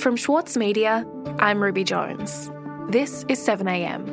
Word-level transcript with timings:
From 0.00 0.16
Schwartz 0.16 0.56
Media, 0.56 1.06
I'm 1.40 1.62
Ruby 1.62 1.84
Jones. 1.84 2.50
This 2.88 3.26
is 3.28 3.38
7am. 3.38 4.06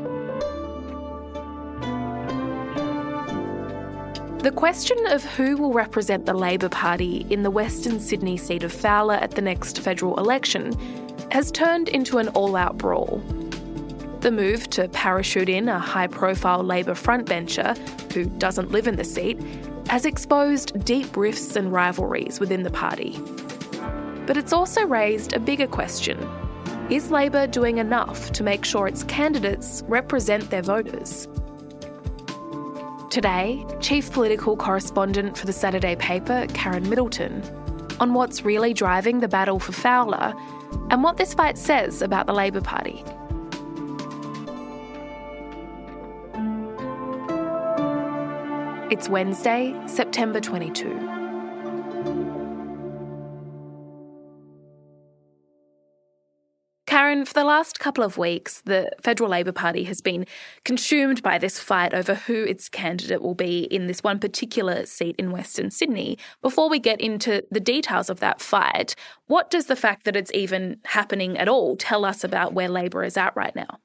The 4.43 4.51
question 4.51 4.97
of 5.07 5.23
who 5.23 5.55
will 5.55 5.71
represent 5.71 6.25
the 6.25 6.33
Labor 6.33 6.67
Party 6.67 7.25
in 7.29 7.43
the 7.43 7.49
Western 7.49 8.01
Sydney 8.01 8.35
seat 8.35 8.63
of 8.63 8.73
Fowler 8.73 9.13
at 9.13 9.31
the 9.31 9.41
next 9.41 9.79
federal 9.79 10.19
election 10.19 10.73
has 11.31 11.53
turned 11.53 11.87
into 11.87 12.17
an 12.17 12.27
all 12.29 12.57
out 12.57 12.77
brawl. 12.77 13.21
The 14.19 14.31
move 14.31 14.69
to 14.71 14.89
parachute 14.89 15.47
in 15.47 15.69
a 15.69 15.79
high 15.79 16.07
profile 16.07 16.63
Labor 16.63 16.95
frontbencher, 16.95 17.77
who 18.11 18.25
doesn't 18.25 18.71
live 18.71 18.87
in 18.89 18.97
the 18.97 19.05
seat, 19.05 19.39
has 19.87 20.05
exposed 20.05 20.83
deep 20.83 21.15
rifts 21.15 21.55
and 21.55 21.71
rivalries 21.71 22.41
within 22.41 22.63
the 22.63 22.71
party. 22.71 23.17
But 24.27 24.35
it's 24.35 24.51
also 24.51 24.85
raised 24.85 25.33
a 25.33 25.39
bigger 25.39 25.67
question 25.67 26.19
Is 26.91 27.09
Labor 27.09 27.47
doing 27.47 27.77
enough 27.77 28.31
to 28.33 28.43
make 28.43 28.65
sure 28.65 28.87
its 28.87 29.03
candidates 29.03 29.83
represent 29.87 30.49
their 30.49 30.61
voters? 30.61 31.27
Today, 33.09 33.65
Chief 33.79 34.11
Political 34.11 34.57
Correspondent 34.57 35.37
for 35.37 35.45
the 35.45 35.53
Saturday 35.53 35.95
paper, 35.95 36.45
Karen 36.53 36.87
Middleton, 36.89 37.41
on 38.01 38.13
what's 38.13 38.43
really 38.43 38.73
driving 38.73 39.21
the 39.21 39.29
battle 39.29 39.59
for 39.59 39.71
Fowler 39.71 40.35
and 40.91 41.01
what 41.03 41.15
this 41.15 41.33
fight 41.33 41.57
says 41.57 42.01
about 42.01 42.27
the 42.27 42.33
Labor 42.33 42.61
Party. 42.61 43.03
It's 48.91 49.09
Wednesday, 49.09 49.73
September 49.87 50.41
22. 50.41 51.16
Karen, 57.07 57.23
for 57.23 57.33
the 57.33 57.45
last 57.45 57.79
couple 57.79 58.03
of 58.03 58.17
weeks, 58.17 58.59
the 58.65 58.91
Federal 59.01 59.29
Labor 59.29 59.53
Party 59.53 59.85
has 59.85 60.01
been 60.01 60.25
consumed 60.65 61.23
by 61.23 61.37
this 61.37 61.57
fight 61.57 61.93
over 61.93 62.15
who 62.15 62.43
its 62.43 62.67
candidate 62.67 63.21
will 63.21 63.33
be 63.33 63.59
in 63.59 63.87
this 63.87 64.03
one 64.03 64.19
particular 64.19 64.85
seat 64.85 65.15
in 65.17 65.31
Western 65.31 65.71
Sydney. 65.71 66.17
Before 66.41 66.69
we 66.69 66.79
get 66.79 66.99
into 66.99 67.45
the 67.49 67.61
details 67.61 68.09
of 68.09 68.19
that 68.19 68.41
fight, 68.41 68.93
what 69.27 69.49
does 69.49 69.67
the 69.67 69.75
fact 69.77 70.03
that 70.03 70.17
it's 70.17 70.33
even 70.33 70.81
happening 70.83 71.37
at 71.37 71.47
all 71.47 71.77
tell 71.77 72.03
us 72.03 72.25
about 72.25 72.51
where 72.51 72.67
Labor 72.67 73.05
is 73.05 73.15
at 73.15 73.33
right 73.37 73.55
now? 73.55 73.79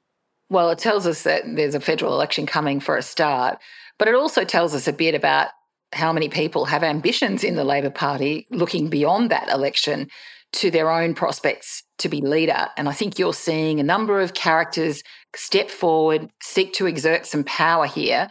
Well, 0.49 0.69
it 0.71 0.79
tells 0.79 1.07
us 1.07 1.23
that 1.23 1.43
there's 1.45 1.75
a 1.75 1.79
federal 1.79 2.11
election 2.11 2.45
coming 2.45 2.81
for 2.81 2.97
a 2.97 3.01
start. 3.01 3.57
But 3.97 4.09
it 4.09 4.15
also 4.15 4.43
tells 4.43 4.75
us 4.75 4.85
a 4.85 4.91
bit 4.91 5.15
about 5.15 5.47
how 5.93 6.11
many 6.11 6.27
people 6.27 6.65
have 6.65 6.83
ambitions 6.83 7.45
in 7.45 7.55
the 7.55 7.63
Labor 7.63 7.89
Party 7.89 8.47
looking 8.51 8.89
beyond 8.89 9.31
that 9.31 9.47
election 9.47 10.09
to 10.53 10.71
their 10.71 10.91
own 10.91 11.13
prospects 11.13 11.83
to 11.99 12.09
be 12.09 12.21
leader. 12.21 12.69
And 12.77 12.87
I 12.87 12.93
think 12.93 13.19
you're 13.19 13.33
seeing 13.33 13.79
a 13.79 13.83
number 13.83 14.21
of 14.21 14.33
characters 14.33 15.03
step 15.35 15.69
forward, 15.69 16.29
seek 16.41 16.73
to 16.73 16.85
exert 16.85 17.25
some 17.25 17.43
power 17.43 17.87
here. 17.87 18.29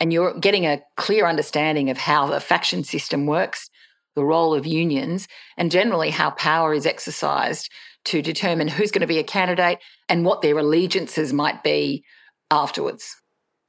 And 0.00 0.12
you're 0.12 0.38
getting 0.38 0.66
a 0.66 0.82
clear 0.96 1.26
understanding 1.26 1.90
of 1.90 1.98
how 1.98 2.26
the 2.26 2.40
faction 2.40 2.84
system 2.84 3.26
works, 3.26 3.70
the 4.14 4.24
role 4.24 4.54
of 4.54 4.66
unions, 4.66 5.28
and 5.56 5.70
generally 5.70 6.10
how 6.10 6.30
power 6.30 6.74
is 6.74 6.86
exercised 6.86 7.70
to 8.06 8.22
determine 8.22 8.68
who's 8.68 8.90
going 8.90 9.00
to 9.00 9.06
be 9.06 9.18
a 9.18 9.24
candidate 9.24 9.78
and 10.08 10.24
what 10.24 10.42
their 10.42 10.58
allegiances 10.58 11.32
might 11.32 11.62
be 11.62 12.04
afterwards. 12.50 13.16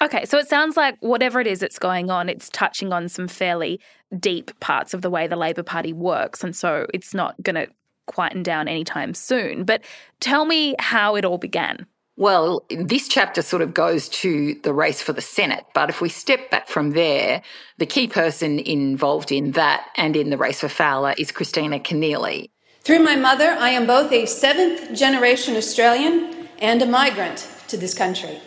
Okay, 0.03 0.25
so 0.25 0.37
it 0.37 0.49
sounds 0.49 0.75
like 0.75 0.95
whatever 0.99 1.39
it 1.39 1.47
is 1.47 1.59
that's 1.59 1.79
going 1.79 2.09
on, 2.09 2.27
it's 2.27 2.49
touching 2.49 2.91
on 2.91 3.07
some 3.07 3.27
fairly 3.27 3.79
deep 4.19 4.51
parts 4.59 4.93
of 4.93 5.01
the 5.01 5.09
way 5.09 5.25
the 5.25 5.37
Labor 5.37 5.63
Party 5.63 5.93
works. 5.93 6.43
And 6.43 6.55
so 6.55 6.85
it's 6.93 7.13
not 7.13 7.41
going 7.41 7.55
to 7.55 7.67
quieten 8.05 8.43
down 8.43 8.67
anytime 8.67 9.13
soon. 9.13 9.63
But 9.63 9.81
tell 10.19 10.45
me 10.45 10.75
how 10.79 11.15
it 11.15 11.25
all 11.25 11.37
began. 11.37 11.85
Well, 12.17 12.65
this 12.69 13.09
chapter 13.09 13.41
sort 13.41 13.61
of 13.61 13.73
goes 13.73 14.07
to 14.09 14.55
the 14.63 14.73
race 14.73 15.01
for 15.01 15.11
the 15.11 15.21
Senate. 15.21 15.65
But 15.73 15.89
if 15.89 15.99
we 15.99 16.07
step 16.07 16.49
back 16.49 16.69
from 16.69 16.91
there, 16.91 17.41
the 17.77 17.85
key 17.85 18.07
person 18.07 18.59
involved 18.59 19.33
in 19.33 19.51
that 19.51 19.87
and 19.97 20.15
in 20.15 20.29
the 20.29 20.37
race 20.37 20.61
for 20.61 20.69
Fowler 20.69 21.13
is 21.17 21.31
Kristina 21.31 21.83
Keneally. 21.83 22.51
Through 22.83 22.99
my 22.99 23.17
mother, 23.17 23.49
I 23.59 23.71
am 23.71 23.85
both 23.85 24.11
a 24.13 24.25
seventh 24.27 24.97
generation 24.97 25.57
Australian 25.57 26.47
and 26.59 26.81
a 26.81 26.85
migrant 26.85 27.49
to 27.67 27.75
this 27.75 27.93
country. 27.93 28.39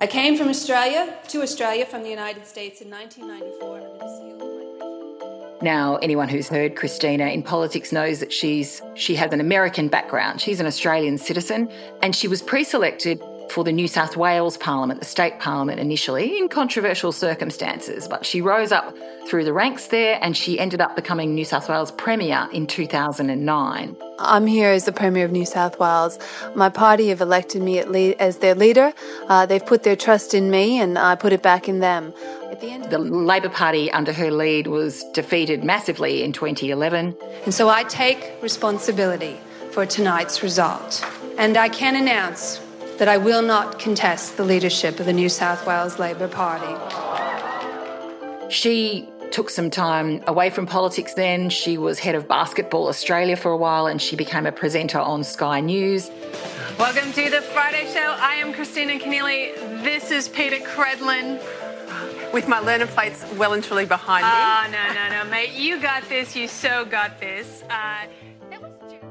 I 0.00 0.06
came 0.06 0.38
from 0.38 0.48
Australia 0.48 1.18
to 1.28 1.42
Australia 1.42 1.84
from 1.84 2.02
the 2.02 2.10
United 2.10 2.46
States 2.46 2.80
in 2.80 2.90
1994 2.90 4.55
Now, 5.62 5.96
anyone 5.96 6.28
who's 6.28 6.48
heard 6.48 6.74
Kristina 6.74 7.32
in 7.32 7.42
politics 7.42 7.90
knows 7.90 8.20
that 8.20 8.32
she's 8.32 8.82
she 8.94 9.14
has 9.16 9.32
an 9.32 9.40
American 9.40 9.88
background. 9.88 10.40
She's 10.40 10.60
an 10.60 10.66
Australian 10.66 11.16
citizen, 11.16 11.70
and 12.02 12.14
she 12.14 12.28
was 12.28 12.42
pre-selected 12.42 13.22
for 13.50 13.64
the 13.64 13.72
New 13.72 13.88
South 13.88 14.16
Wales 14.16 14.56
Parliament, 14.56 15.00
the 15.00 15.06
state 15.06 15.38
parliament 15.38 15.80
initially, 15.80 16.38
in 16.38 16.48
controversial 16.48 17.12
circumstances. 17.12 18.08
But 18.08 18.26
she 18.26 18.40
rose 18.40 18.72
up 18.72 18.96
through 19.26 19.44
the 19.44 19.52
ranks 19.52 19.88
there 19.88 20.18
and 20.22 20.36
she 20.36 20.58
ended 20.58 20.80
up 20.80 20.94
becoming 20.94 21.34
New 21.34 21.44
South 21.44 21.68
Wales 21.68 21.90
Premier 21.92 22.48
in 22.52 22.66
2009. 22.66 23.96
I'm 24.18 24.46
here 24.46 24.70
as 24.70 24.84
the 24.84 24.92
Premier 24.92 25.24
of 25.24 25.32
New 25.32 25.44
South 25.44 25.78
Wales. 25.78 26.18
My 26.54 26.68
party 26.68 27.08
have 27.08 27.20
elected 27.20 27.62
me 27.62 28.14
as 28.14 28.38
their 28.38 28.54
leader. 28.54 28.92
Uh, 29.28 29.46
they've 29.46 29.64
put 29.64 29.82
their 29.82 29.96
trust 29.96 30.32
in 30.32 30.50
me 30.50 30.80
and 30.80 30.98
I 30.98 31.16
put 31.16 31.32
it 31.32 31.42
back 31.42 31.68
in 31.68 31.80
them. 31.80 32.14
At 32.50 32.60
the, 32.60 32.70
end 32.70 32.84
the 32.90 32.98
Labor 32.98 33.48
Party 33.48 33.90
under 33.90 34.12
her 34.12 34.30
lead 34.30 34.68
was 34.68 35.04
defeated 35.12 35.64
massively 35.64 36.22
in 36.22 36.32
2011. 36.32 37.16
And 37.44 37.52
so 37.52 37.68
I 37.68 37.84
take 37.84 38.34
responsibility 38.40 39.38
for 39.72 39.84
tonight's 39.84 40.42
result. 40.42 41.04
And 41.36 41.56
I 41.58 41.68
can 41.68 41.96
announce 41.96 42.60
that 42.98 43.08
I 43.08 43.18
will 43.18 43.42
not 43.42 43.78
contest 43.78 44.36
the 44.36 44.44
leadership 44.44 44.98
of 45.00 45.06
the 45.06 45.12
New 45.12 45.28
South 45.28 45.66
Wales 45.66 45.98
Labor 45.98 46.28
Party. 46.28 46.74
She 48.48 49.08
took 49.30 49.50
some 49.50 49.70
time 49.70 50.22
away 50.26 50.48
from 50.48 50.66
politics 50.66 51.12
then. 51.14 51.50
She 51.50 51.76
was 51.76 51.98
head 51.98 52.14
of 52.14 52.26
Basketball 52.26 52.88
Australia 52.88 53.36
for 53.36 53.50
a 53.50 53.56
while 53.56 53.86
and 53.86 54.00
she 54.00 54.16
became 54.16 54.46
a 54.46 54.52
presenter 54.52 54.98
on 54.98 55.24
Sky 55.24 55.60
News. 55.60 56.10
Welcome 56.78 57.12
to 57.12 57.28
the 57.28 57.42
Friday 57.42 57.86
Show. 57.92 58.16
I 58.18 58.36
am 58.36 58.54
Kristina 58.54 58.98
Keneally. 58.98 59.54
This 59.82 60.10
is 60.10 60.28
Peta 60.28 60.56
Credlin. 60.64 61.42
With 62.32 62.48
my 62.48 62.58
learner 62.60 62.86
plates 62.86 63.24
well 63.36 63.52
and 63.52 63.62
truly 63.62 63.86
behind 63.86 64.24
me. 64.24 64.30
Oh, 64.32 64.66
no, 64.70 64.94
no, 64.94 65.22
no, 65.22 65.30
mate. 65.30 65.52
You 65.52 65.80
got 65.80 66.08
this. 66.08 66.34
You 66.34 66.48
so 66.48 66.84
got 66.84 67.20
this. 67.20 67.62
Uh, 67.70 68.06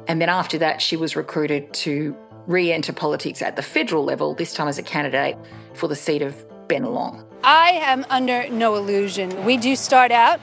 and 0.08 0.22
then 0.22 0.30
after 0.30 0.58
that, 0.60 0.82
she 0.82 0.98
was 0.98 1.16
recruited 1.16 1.74
to 1.74 2.16
re 2.48 2.72
enter 2.72 2.94
politics 2.94 3.42
at 3.42 3.56
the 3.56 3.62
federal 3.62 4.04
level, 4.04 4.34
this 4.34 4.54
time 4.54 4.68
as 4.68 4.78
a 4.78 4.84
candidate 4.84 5.38
for 5.74 5.88
the 5.88 5.96
seat 5.96 6.22
of 6.22 6.36
Bennelong. 6.68 7.24
I 7.44 7.72
am 7.72 8.06
under 8.10 8.50
no 8.50 8.76
illusion. 8.76 9.46
We 9.46 9.58
do 9.58 9.76
start 9.76 10.12
out 10.12 10.40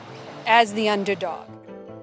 as 0.46 0.72
the 0.74 0.88
underdog. 0.88 1.48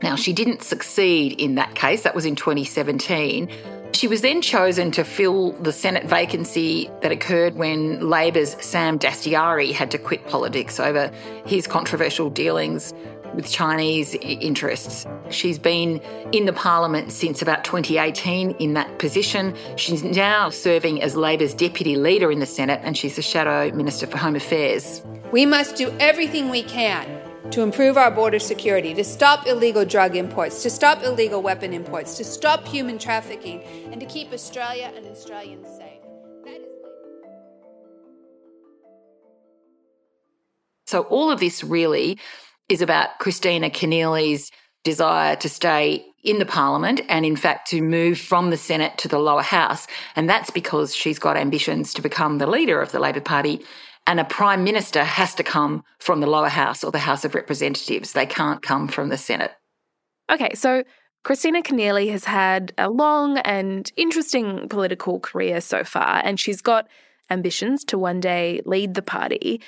Now, 0.02 0.16
she 0.16 0.34
didn't 0.34 0.64
succeed 0.64 1.40
in 1.40 1.56
that 1.56 1.76
case, 1.76 2.04
that 2.04 2.16
was 2.16 2.26
in 2.26 2.36
2017. 2.36 3.50
She 3.94 4.08
was 4.08 4.22
then 4.22 4.42
chosen 4.42 4.92
to 4.92 5.04
fill 5.04 5.54
the 5.54 5.74
Senate 5.74 6.06
vacancy 6.06 6.90
that 7.02 7.12
occurred 7.12 7.56
when 7.56 8.10
Labor's 8.10 8.56
Sam 8.64 8.98
Dastyari 8.98 9.74
had 9.74 9.92
to 9.92 9.98
quit 9.98 10.26
politics 10.28 10.80
over 10.80 11.12
his 11.46 11.68
controversial 11.68 12.30
dealings 12.30 12.94
with 13.34 13.52
Chinese 13.52 14.16
interests. 14.16 15.06
She's 15.30 15.60
been 15.60 16.00
in 16.32 16.46
the 16.46 16.54
parliament 16.54 17.12
since 17.12 17.42
about 17.42 17.64
2018 17.64 18.52
in 18.52 18.74
that 18.74 19.00
position. 19.00 19.56
She's 19.76 20.04
now 20.04 20.50
serving 20.50 21.02
as 21.02 21.16
Labor's 21.16 21.54
deputy 21.54 21.96
leader 21.96 22.32
in 22.32 22.40
the 22.40 22.46
Senate 22.46 22.82
and 22.84 22.98
she's 22.98 23.16
the 23.16 23.22
shadow 23.22 23.74
minister 23.76 24.08
for 24.08 24.18
Home 24.18 24.36
Affairs. 24.36 25.02
We 25.32 25.46
must 25.46 25.76
do 25.76 25.94
everything 26.00 26.50
we 26.50 26.64
can 26.64 27.08
to 27.52 27.62
improve 27.62 27.98
our 27.98 28.12
border 28.12 28.40
security, 28.40 28.94
to 28.94 29.04
stop 29.04 29.48
illegal 29.48 29.86
drug 29.86 30.16
imports, 30.16 30.62
to 30.64 30.70
stop 30.70 31.04
illegal 31.04 31.42
weapon 31.42 31.74
imports, 31.74 32.16
to 32.18 32.24
stop 32.24 32.68
human 32.68 33.00
trafficking, 33.00 33.64
and 33.92 34.00
to 34.00 34.06
keep 34.06 34.32
Australia 34.32 34.92
and 34.96 35.08
Australians 35.08 35.68
safe. 35.78 36.00
So, 40.90 41.04
all 41.04 41.30
of 41.30 41.40
this 41.40 41.64
really 41.64 42.18
is 42.70 42.82
about 42.82 43.20
Kristina 43.20 43.74
Keneally's 43.74 44.52
desire 44.84 45.36
to 45.38 45.50
stay 45.50 46.06
in 46.24 46.40
the 46.40 46.46
parliament 46.46 47.02
and 47.10 47.26
in 47.26 47.36
fact 47.36 47.70
to 47.70 47.82
move 47.82 48.20
from 48.20 48.50
the 48.50 48.58
Senate 48.58 48.98
to 49.00 49.08
the 49.08 49.20
lower 49.20 49.42
house. 49.42 49.88
And 50.16 50.30
that's 50.30 50.50
because 50.50 50.96
she's 50.96 51.20
got 51.20 51.38
ambitions 51.38 51.94
to 51.96 52.02
become 52.02 52.38
the 52.38 52.48
leader 52.48 52.82
of 52.82 52.92
the 52.92 53.00
Labor 53.00 53.22
Party. 53.22 53.62
And 54.06 54.20
a 54.20 54.26
prime 54.26 54.64
minister 54.64 55.04
has 55.04 55.36
to 55.36 55.44
come 55.44 55.84
from 56.00 56.20
the 56.20 56.28
lower 56.28 56.50
house 56.50 56.84
or 56.84 56.92
the 56.92 57.00
House 57.00 57.26
of 57.26 57.36
Representatives. 57.36 58.14
They 58.14 58.26
can't 58.26 58.62
come 58.62 58.88
from 58.88 59.10
the 59.10 59.18
Senate. 59.18 59.52
Okay, 60.32 60.54
so 60.56 60.84
Kristina 61.26 61.64
Keneally 61.64 62.12
has 62.12 62.26
had 62.26 62.74
a 62.78 62.90
long 62.90 63.38
and 63.40 63.92
interesting 63.98 64.68
political 64.70 65.20
career 65.20 65.62
so 65.62 65.84
far, 65.84 66.22
and 66.24 66.40
she's 66.40 66.62
got 66.62 66.88
ambitions 67.30 67.84
to 67.86 67.98
one 67.98 68.20
day 68.20 68.62
lead 68.66 68.94
the 68.94 69.02
party. 69.02 69.62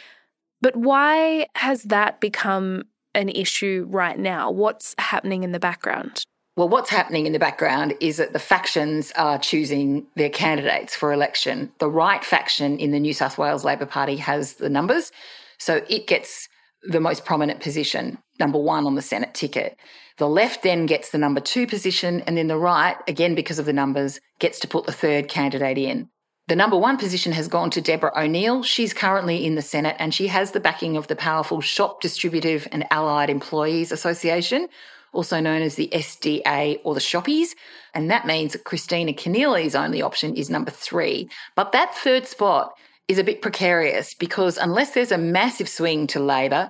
But 0.61 0.75
why 0.75 1.47
has 1.55 1.83
that 1.83 2.21
become 2.21 2.83
an 3.13 3.29
issue 3.29 3.85
right 3.89 4.17
now? 4.17 4.51
What's 4.51 4.95
happening 4.97 5.43
in 5.43 5.51
the 5.51 5.59
background? 5.59 6.23
Well, 6.57 6.67
what's 6.67 6.89
happening 6.89 7.25
in 7.25 7.33
the 7.33 7.39
background 7.39 7.93
is 8.01 8.17
that 8.17 8.33
the 8.33 8.39
factions 8.39 9.11
are 9.15 9.39
choosing 9.39 10.05
their 10.15 10.29
candidates 10.29 10.95
for 10.95 11.13
election. 11.13 11.71
The 11.79 11.89
right 11.89 12.23
faction 12.23 12.77
in 12.77 12.91
the 12.91 12.99
New 12.99 13.13
South 13.13 13.37
Wales 13.37 13.63
Labor 13.63 13.85
Party 13.85 14.17
has 14.17 14.55
the 14.55 14.69
numbers, 14.69 15.11
so 15.57 15.81
it 15.87 16.07
gets 16.07 16.49
the 16.83 16.99
most 16.99 17.23
prominent 17.23 17.61
position, 17.61 18.17
number 18.39 18.59
one 18.59 18.85
on 18.85 18.95
the 18.95 19.01
Senate 19.01 19.33
ticket. 19.33 19.77
The 20.17 20.27
left 20.27 20.61
then 20.61 20.87
gets 20.87 21.11
the 21.11 21.17
number 21.17 21.39
two 21.39 21.67
position, 21.67 22.21
and 22.21 22.37
then 22.37 22.47
the 22.47 22.57
right, 22.57 22.97
again 23.07 23.33
because 23.33 23.59
of 23.59 23.65
the 23.65 23.73
numbers, 23.73 24.19
gets 24.39 24.59
to 24.59 24.67
put 24.67 24.85
the 24.85 24.91
third 24.91 25.29
candidate 25.29 25.77
in. 25.77 26.09
The 26.51 26.57
number 26.57 26.75
one 26.75 26.97
position 26.97 27.31
has 27.31 27.47
gone 27.47 27.69
to 27.69 27.79
Deborah 27.79 28.11
O'Neill. 28.13 28.61
She's 28.61 28.93
currently 28.93 29.45
in 29.45 29.55
the 29.55 29.61
Senate 29.61 29.95
and 29.99 30.13
she 30.13 30.27
has 30.27 30.51
the 30.51 30.59
backing 30.59 30.97
of 30.97 31.07
the 31.07 31.15
powerful 31.15 31.61
Shop 31.61 32.01
Distributive 32.01 32.67
and 32.73 32.85
Allied 32.91 33.29
Employees 33.29 33.89
Association, 33.89 34.67
also 35.13 35.39
known 35.39 35.61
as 35.61 35.75
the 35.75 35.87
SDA 35.93 36.81
or 36.83 36.93
the 36.93 36.99
Shoppies. 36.99 37.51
And 37.93 38.11
that 38.11 38.27
means 38.27 38.51
that 38.51 38.65
Kristina 38.65 39.15
Keneally's 39.15 39.75
only 39.75 40.01
option 40.01 40.35
is 40.35 40.49
number 40.49 40.71
three. 40.71 41.29
But 41.55 41.71
that 41.71 41.95
third 41.95 42.27
spot 42.27 42.73
is 43.07 43.17
a 43.17 43.23
bit 43.23 43.41
precarious 43.41 44.13
because 44.13 44.57
unless 44.57 44.93
there's 44.93 45.13
a 45.13 45.17
massive 45.17 45.69
swing 45.69 46.05
to 46.07 46.19
Labor, 46.19 46.69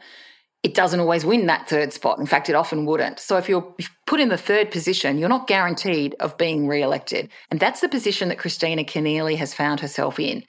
it 0.64 0.76
doesn't 0.76 1.00
always 1.00 1.26
win 1.26 1.48
that 1.48 1.68
third 1.68 1.92
spot. 1.92 2.20
In 2.20 2.28
fact, 2.28 2.50
it 2.50 2.56
often 2.56 2.86
wouldn't. 2.86 3.20
So 3.20 3.38
if 3.38 3.50
you're 3.50 3.76
put 4.06 4.20
in 4.20 4.30
the 4.30 4.38
third 4.38 4.70
position, 4.70 5.18
you're 5.18 5.30
not 5.30 5.48
guaranteed 5.48 6.16
of 6.20 6.38
being 6.38 6.68
re-elected. 6.68 7.30
And 7.50 7.60
that's 7.60 7.82
the 7.82 7.90
position 7.90 8.30
that 8.30 8.38
Kristina 8.38 8.88
Keneally 8.88 9.38
has 9.38 9.54
found 9.54 9.80
herself 9.80 10.20
in. 10.20 10.44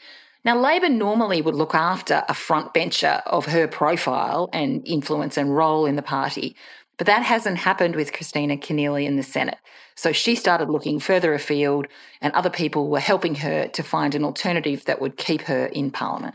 Now, 0.45 0.59
Labor 0.59 0.89
normally 0.89 1.41
would 1.41 1.55
look 1.55 1.75
after 1.75 2.25
a 2.29 2.35
front 2.35 2.75
bencher 2.75 3.23
of 3.27 3.47
her 3.47 3.69
profile 3.69 4.51
and 4.53 4.87
influence 4.87 5.37
and 5.37 5.57
role 5.57 5.87
in 5.87 5.97
the 5.97 6.03
party. 6.03 6.57
But 6.99 7.07
that 7.07 7.23
hasn't 7.23 7.59
happened 7.59 7.97
with 7.97 8.13
Kristina 8.13 8.61
Keneally 8.61 9.07
in 9.07 9.17
the 9.17 9.23
Senate. 9.23 9.59
So 9.95 10.13
she 10.13 10.35
started 10.35 10.69
looking 10.69 10.99
further 10.99 11.33
afield, 11.33 11.87
and 12.21 12.33
other 12.35 12.51
people 12.51 12.89
were 12.89 13.01
helping 13.01 13.37
her 13.37 13.69
to 13.69 13.83
find 13.83 14.15
an 14.15 14.25
alternative 14.25 14.85
that 14.87 15.01
would 15.01 15.17
keep 15.17 15.43
her 15.43 15.67
in 15.67 15.91
Parliament. 15.91 16.35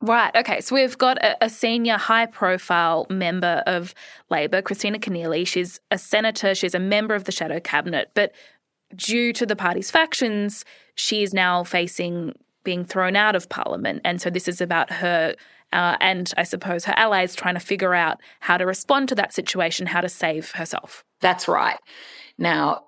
Right. 0.00 0.34
Okay. 0.36 0.60
So 0.60 0.76
we've 0.76 0.96
got 0.96 1.18
a, 1.18 1.44
a 1.44 1.50
senior, 1.50 1.96
high 1.96 2.26
profile 2.26 3.06
member 3.10 3.62
of 3.66 3.94
Labor, 4.30 4.62
Kristina 4.62 4.96
Keneally. 4.96 5.46
She's 5.46 5.80
a 5.90 5.98
senator, 5.98 6.54
she's 6.54 6.74
a 6.74 6.78
member 6.78 7.14
of 7.14 7.24
the 7.24 7.32
shadow 7.32 7.58
cabinet. 7.58 8.10
But 8.14 8.32
due 8.94 9.32
to 9.32 9.44
the 9.44 9.56
party's 9.56 9.90
factions, 9.90 10.64
she 10.94 11.22
is 11.22 11.34
now 11.34 11.64
facing 11.64 12.34
being 12.64 12.84
thrown 12.84 13.16
out 13.16 13.34
of 13.34 13.48
Parliament. 13.48 14.02
And 14.04 14.20
so 14.20 14.30
this 14.30 14.46
is 14.46 14.60
about 14.60 14.90
her 14.92 15.34
uh, 15.72 15.96
and 16.00 16.32
I 16.36 16.44
suppose 16.44 16.84
her 16.86 16.94
allies 16.96 17.34
trying 17.34 17.54
to 17.54 17.60
figure 17.60 17.94
out 17.94 18.20
how 18.40 18.56
to 18.56 18.64
respond 18.64 19.08
to 19.10 19.14
that 19.16 19.34
situation, 19.34 19.86
how 19.86 20.00
to 20.00 20.08
save 20.08 20.52
herself. 20.52 21.04
That's 21.20 21.46
right. 21.46 21.78
Now, 22.38 22.84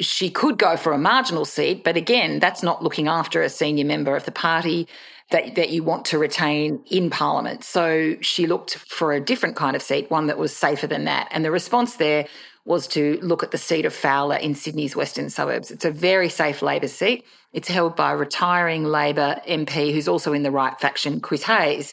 she 0.00 0.30
could 0.30 0.58
go 0.58 0.76
for 0.76 0.92
a 0.92 0.98
marginal 0.98 1.44
seat, 1.44 1.84
but 1.84 1.96
again, 1.96 2.40
that's 2.40 2.62
not 2.62 2.82
looking 2.82 3.06
after 3.06 3.42
a 3.42 3.48
senior 3.48 3.84
member 3.84 4.16
of 4.16 4.24
the 4.24 4.32
party 4.32 4.88
that, 5.30 5.54
that 5.54 5.70
you 5.70 5.82
want 5.82 6.04
to 6.06 6.18
retain 6.18 6.82
in 6.90 7.10
Parliament. 7.10 7.64
So 7.64 8.16
she 8.20 8.46
looked 8.46 8.76
for 8.76 9.12
a 9.12 9.20
different 9.20 9.56
kind 9.56 9.74
of 9.74 9.82
seat, 9.82 10.10
one 10.10 10.26
that 10.26 10.38
was 10.38 10.54
safer 10.54 10.86
than 10.86 11.04
that. 11.04 11.28
And 11.30 11.44
the 11.44 11.50
response 11.50 11.96
there 11.96 12.26
was 12.64 12.86
to 12.88 13.18
look 13.20 13.42
at 13.42 13.50
the 13.50 13.58
seat 13.58 13.84
of 13.84 13.94
Fowler 13.94 14.36
in 14.36 14.54
Sydney's 14.54 14.96
western 14.96 15.28
suburbs. 15.28 15.70
It's 15.70 15.84
a 15.84 15.90
very 15.90 16.28
safe 16.28 16.62
Labor 16.62 16.88
seat. 16.88 17.24
It's 17.52 17.68
held 17.68 17.94
by 17.94 18.12
a 18.12 18.16
retiring 18.16 18.84
Labor 18.84 19.40
MP 19.46 19.92
who's 19.92 20.08
also 20.08 20.32
in 20.32 20.42
the 20.42 20.50
right 20.50 20.78
faction, 20.80 21.20
Chris 21.20 21.44
Hayes. 21.44 21.92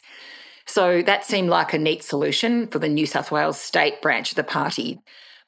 So 0.64 1.02
that 1.02 1.24
seemed 1.24 1.50
like 1.50 1.72
a 1.72 1.78
neat 1.78 2.02
solution 2.02 2.68
for 2.68 2.78
the 2.78 2.88
New 2.88 3.06
South 3.06 3.30
Wales 3.30 3.58
state 3.58 4.00
branch 4.00 4.32
of 4.32 4.36
the 4.36 4.44
party. 4.44 5.00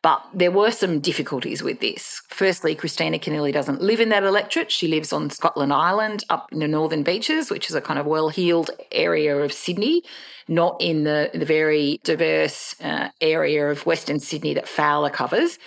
But 0.04 0.22
there 0.34 0.50
were 0.50 0.70
some 0.70 1.00
difficulties 1.00 1.62
with 1.62 1.80
this. 1.80 2.20
Firstly, 2.28 2.76
Kristina 2.76 3.18
Keneally 3.18 3.54
doesn't 3.54 3.80
live 3.80 4.00
in 4.00 4.10
that 4.10 4.22
electorate. 4.22 4.70
She 4.70 4.86
lives 4.86 5.14
on 5.14 5.30
Scotland 5.30 5.72
Island 5.72 6.24
up 6.28 6.52
in 6.52 6.58
the 6.58 6.68
Northern 6.68 7.02
Beaches, 7.02 7.50
which 7.50 7.70
is 7.70 7.74
a 7.74 7.80
kind 7.80 7.98
of 7.98 8.04
well 8.04 8.28
heeled 8.28 8.70
area 8.92 9.34
of 9.34 9.50
Sydney, 9.50 10.02
not 10.46 10.76
in 10.78 11.04
the, 11.04 11.30
the 11.32 11.46
very 11.46 12.00
diverse 12.04 12.78
uh, 12.82 13.08
area 13.22 13.70
of 13.70 13.86
Western 13.86 14.20
Sydney 14.20 14.52
that 14.52 14.68
Fowler 14.68 15.08
covers. 15.08 15.58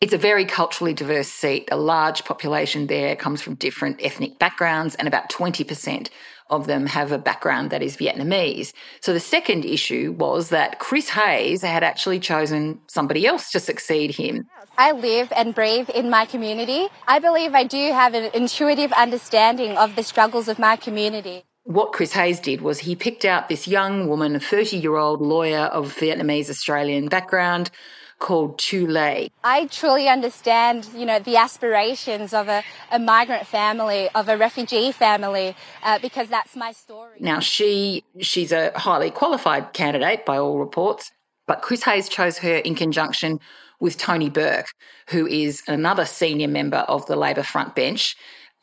It's 0.00 0.12
a 0.12 0.18
very 0.18 0.44
culturally 0.44 0.92
diverse 0.92 1.28
seat. 1.28 1.68
A 1.70 1.76
large 1.76 2.24
population 2.24 2.88
there 2.88 3.14
comes 3.14 3.40
from 3.40 3.54
different 3.54 4.00
ethnic 4.02 4.40
backgrounds, 4.40 4.96
and 4.96 5.06
about 5.06 5.30
20% 5.30 6.08
of 6.50 6.66
them 6.66 6.86
have 6.86 7.12
a 7.12 7.18
background 7.18 7.70
that 7.70 7.82
is 7.82 7.96
Vietnamese. 7.96 8.72
So 9.00 9.12
the 9.12 9.20
second 9.20 9.64
issue 9.64 10.14
was 10.16 10.50
that 10.50 10.78
Chris 10.78 11.10
Hayes 11.10 11.62
had 11.62 11.82
actually 11.82 12.20
chosen 12.20 12.80
somebody 12.86 13.26
else 13.26 13.50
to 13.50 13.60
succeed 13.60 14.14
him. 14.16 14.44
I 14.78 14.92
live 14.92 15.32
and 15.34 15.54
breathe 15.54 15.88
in 15.90 16.10
my 16.10 16.26
community. 16.26 16.88
I 17.08 17.18
believe 17.18 17.54
I 17.54 17.64
do 17.64 17.92
have 17.92 18.14
an 18.14 18.30
intuitive 18.34 18.92
understanding 18.92 19.76
of 19.76 19.96
the 19.96 20.02
struggles 20.02 20.48
of 20.48 20.58
my 20.58 20.76
community. 20.76 21.44
What 21.64 21.92
Chris 21.92 22.12
Hayes 22.12 22.38
did 22.38 22.60
was 22.60 22.80
he 22.80 22.94
picked 22.94 23.24
out 23.24 23.48
this 23.48 23.66
young 23.66 24.08
woman, 24.08 24.36
a 24.36 24.40
30 24.40 24.76
year 24.76 24.96
old 24.96 25.20
lawyer 25.20 25.62
of 25.62 25.96
Vietnamese 25.96 26.48
Australian 26.48 27.08
background 27.08 27.70
called 28.18 28.58
Tu 28.58 28.86
Le. 28.86 29.28
I 29.44 29.66
truly 29.66 30.08
understand, 30.08 30.88
you 30.94 31.04
know, 31.04 31.18
the 31.18 31.36
aspirations 31.36 32.32
of 32.32 32.48
a, 32.48 32.62
a 32.90 32.98
migrant 32.98 33.46
family, 33.46 34.08
of 34.14 34.28
a 34.28 34.36
refugee 34.36 34.92
family, 34.92 35.54
uh, 35.82 35.98
because 35.98 36.28
that's 36.28 36.56
my 36.56 36.72
story. 36.72 37.18
Now, 37.20 37.40
she 37.40 38.04
she's 38.20 38.52
a 38.52 38.72
highly 38.76 39.10
qualified 39.10 39.72
candidate 39.72 40.24
by 40.24 40.38
all 40.38 40.58
reports, 40.58 41.12
but 41.46 41.62
Chris 41.62 41.84
Hayes 41.84 42.08
chose 42.08 42.38
her 42.38 42.56
in 42.56 42.74
conjunction 42.74 43.40
with 43.78 43.98
Tony 43.98 44.30
Burke, 44.30 44.68
who 45.10 45.26
is 45.26 45.62
another 45.68 46.06
senior 46.06 46.48
member 46.48 46.78
of 46.78 47.06
the 47.06 47.16
Labor 47.16 47.42
front 47.42 47.74
bench. 47.74 48.16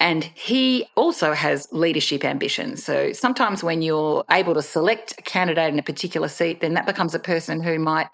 And 0.04 0.26
he 0.36 0.86
also 0.98 1.32
has 1.32 1.70
leadership 1.72 2.26
ambitions. 2.26 2.84
So 2.84 3.14
sometimes 3.14 3.64
when 3.64 3.82
you're 3.82 4.26
able 4.30 4.54
to 4.54 4.62
select 4.62 5.14
a 5.18 5.22
candidate 5.22 5.72
in 5.72 5.80
a 5.80 5.84
particular 5.84 6.28
seat, 6.28 6.60
then 6.60 6.74
that 6.74 6.86
becomes 6.86 7.16
a 7.16 7.20
person 7.20 7.62
who 7.62 7.80
might 7.80 8.10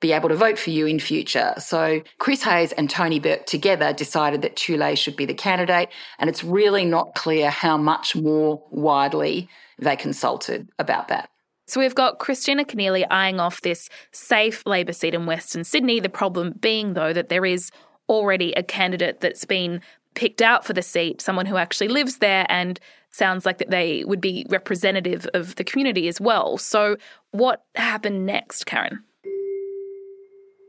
be 0.00 0.12
able 0.12 0.30
to 0.30 0.36
vote 0.36 0.58
for 0.58 0.70
you 0.70 0.86
in 0.86 0.98
future. 0.98 1.52
So 1.58 2.00
Chris 2.16 2.44
Hayes 2.44 2.72
and 2.72 2.88
Tony 2.88 3.20
Burke 3.20 3.44
together 3.44 3.92
decided 3.92 4.40
that 4.40 4.56
Tu 4.56 4.78
Le 4.78 4.96
should 4.96 5.16
be 5.16 5.26
the 5.26 5.34
candidate, 5.34 5.90
and 6.18 6.30
it's 6.30 6.42
really 6.42 6.86
not 6.86 7.14
clear 7.14 7.50
how 7.50 7.76
much 7.76 8.16
more 8.16 8.62
widely 8.70 9.50
they 9.78 9.96
consulted 9.96 10.70
about 10.78 11.08
that. 11.08 11.28
So 11.66 11.78
we've 11.78 11.94
got 11.94 12.18
Kristina 12.20 12.64
Keneally 12.64 13.06
eyeing 13.10 13.38
off 13.38 13.60
this 13.60 13.90
safe 14.12 14.62
Labor 14.64 14.94
seat 14.94 15.12
in 15.12 15.26
Western 15.26 15.62
Sydney. 15.62 16.00
The 16.00 16.08
problem 16.08 16.54
being, 16.58 16.94
though, 16.94 17.12
that 17.12 17.28
there 17.28 17.44
is 17.44 17.70
already 18.08 18.52
a 18.52 18.62
candidate 18.62 19.20
that's 19.20 19.44
been 19.44 19.82
picked 20.14 20.42
out 20.42 20.64
for 20.64 20.72
the 20.72 20.82
seat, 20.82 21.20
someone 21.20 21.46
who 21.46 21.56
actually 21.56 21.88
lives 21.88 22.18
there 22.18 22.46
and 22.48 22.78
sounds 23.10 23.46
like 23.46 23.58
that 23.58 23.70
they 23.70 24.04
would 24.04 24.20
be 24.20 24.46
representative 24.48 25.28
of 25.34 25.54
the 25.56 25.64
community 25.64 26.08
as 26.08 26.20
well. 26.20 26.58
So 26.58 26.96
what 27.30 27.64
happened 27.74 28.26
next, 28.26 28.66
Karen? 28.66 29.04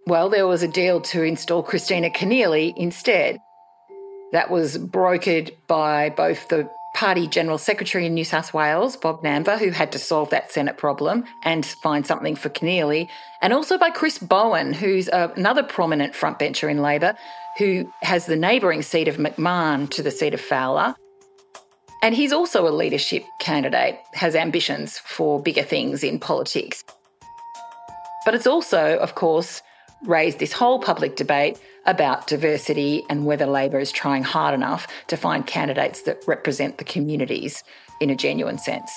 Well, 0.07 0.29
there 0.29 0.45
was 0.45 0.61
a 0.61 0.67
deal 0.67 1.01
to 1.01 1.23
install 1.23 1.63
Kristina 1.63 2.13
Keneally 2.13 2.73
instead. 2.77 3.39
That 4.31 4.51
was 4.51 4.77
brokered 4.77 5.55
by 5.67 6.09
both 6.09 6.47
the 6.49 6.69
Party 6.95 7.27
General 7.27 7.57
Secretary 7.57 8.05
in 8.05 8.13
New 8.13 8.23
South 8.23 8.53
Wales, 8.53 8.95
Bob 8.95 9.21
Nanva, 9.21 9.59
who 9.59 9.71
had 9.71 9.91
to 9.91 9.99
solve 9.99 10.29
that 10.29 10.49
Senate 10.49 10.77
problem 10.77 11.25
and 11.43 11.65
find 11.65 12.07
something 12.07 12.37
for 12.37 12.47
Keneally, 12.47 13.09
and 13.41 13.51
also 13.51 13.77
by 13.77 13.89
Chris 13.89 14.17
Bowen, 14.17 14.71
who's 14.71 15.09
another 15.09 15.61
prominent 15.61 16.13
frontbencher 16.13 16.71
in 16.71 16.81
Labor, 16.81 17.13
who 17.57 17.91
has 18.01 18.27
the 18.27 18.37
neighbouring 18.37 18.81
seat 18.81 19.09
of 19.09 19.17
McMahon 19.17 19.89
to 19.89 20.01
the 20.01 20.09
seat 20.09 20.33
of 20.33 20.39
Fowler. 20.39 20.95
And 22.01 22.15
he's 22.15 22.31
also 22.31 22.65
a 22.65 22.71
leadership 22.71 23.25
candidate, 23.39 23.99
has 24.13 24.33
ambitions 24.33 24.97
for 24.97 25.41
bigger 25.41 25.63
things 25.63 26.01
in 26.01 26.17
politics. 26.17 26.81
But 28.23 28.35
it's 28.35 28.47
also, 28.47 28.97
of 28.99 29.15
course, 29.15 29.61
raised 30.03 30.39
this 30.39 30.53
whole 30.53 30.79
public 30.79 31.15
debate 31.15 31.59
about 31.85 32.27
diversity 32.27 33.03
and 33.09 33.25
whether 33.25 33.45
Labor 33.45 33.79
is 33.79 33.91
trying 33.91 34.23
hard 34.23 34.53
enough 34.53 34.87
to 35.07 35.17
find 35.17 35.45
candidates 35.47 36.03
that 36.03 36.23
represent 36.27 36.77
the 36.77 36.83
communities 36.83 37.63
in 38.01 38.09
a 38.09 38.15
genuine 38.15 38.57
sense. 38.57 38.91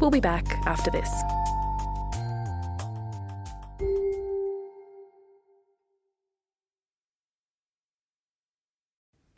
We'll 0.00 0.10
be 0.10 0.20
back 0.20 0.46
after 0.66 0.90
this. 0.90 1.10